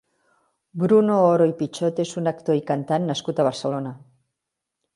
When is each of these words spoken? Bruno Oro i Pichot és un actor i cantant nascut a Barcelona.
Bruno 0.83 1.17
Oro 1.33 1.45
i 1.49 1.53
Pichot 1.59 2.01
és 2.05 2.15
un 2.21 2.31
actor 2.33 2.59
i 2.61 2.65
cantant 2.71 3.07
nascut 3.11 3.43
a 3.45 3.49
Barcelona. 3.49 3.93